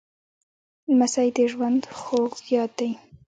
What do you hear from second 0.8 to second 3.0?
لمسی د ژوند خوږ یاد دی.